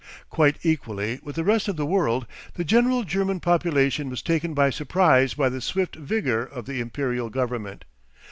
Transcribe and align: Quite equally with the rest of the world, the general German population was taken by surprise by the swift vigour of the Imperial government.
Quite 0.31 0.57
equally 0.63 1.19
with 1.21 1.35
the 1.35 1.43
rest 1.43 1.67
of 1.67 1.75
the 1.75 1.85
world, 1.85 2.25
the 2.55 2.63
general 2.63 3.03
German 3.03 3.39
population 3.39 4.09
was 4.09 4.23
taken 4.23 4.55
by 4.55 4.71
surprise 4.71 5.35
by 5.35 5.47
the 5.47 5.61
swift 5.61 5.95
vigour 5.95 6.41
of 6.41 6.65
the 6.65 6.79
Imperial 6.81 7.29
government. 7.29 7.85